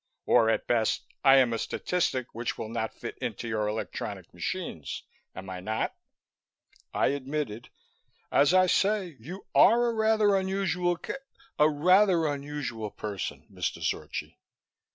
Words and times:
Or, 0.25 0.49
at 0.49 0.65
best, 0.65 1.03
I 1.23 1.35
am 1.35 1.53
a 1.53 1.59
statistic 1.59 2.33
which 2.33 2.57
will 2.57 2.69
not 2.69 2.95
fit 2.95 3.19
into 3.19 3.47
your 3.47 3.67
electronic 3.67 4.33
machines, 4.33 5.03
am 5.35 5.47
I 5.47 5.59
not?" 5.59 5.95
I 6.91 7.09
admitted, 7.09 7.69
"As 8.31 8.51
I 8.51 8.65
say, 8.65 9.15
you 9.19 9.45
are 9.53 9.89
a 9.89 9.93
rather 9.93 10.35
unusual 10.35 10.97
ca 10.97 11.13
a 11.59 11.69
rather 11.69 12.25
unusual 12.25 12.89
person, 12.89 13.45
Mr. 13.53 13.79
Zorchi." 13.83 14.37